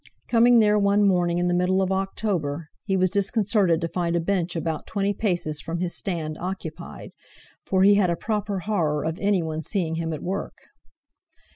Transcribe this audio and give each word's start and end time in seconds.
Coming 0.27 0.57
there 0.57 0.79
one 0.79 1.07
morning 1.07 1.37
in 1.37 1.47
the 1.47 1.53
middle 1.53 1.79
of 1.79 1.91
October, 1.91 2.69
he 2.85 2.97
was 2.97 3.11
disconcerted 3.11 3.79
to 3.81 3.87
find 3.87 4.15
a 4.15 4.19
bench 4.19 4.55
about 4.55 4.87
twenty 4.87 5.13
paces 5.13 5.61
from 5.61 5.79
his 5.79 5.95
stand 5.95 6.37
occupied, 6.39 7.11
for 7.67 7.83
he 7.83 7.93
had 7.93 8.09
a 8.09 8.15
proper 8.17 8.61
horror 8.61 9.05
of 9.05 9.19
anyone 9.21 9.61
seeing 9.61 9.97
him 9.97 10.11
at 10.11 10.23
work. 10.23 10.55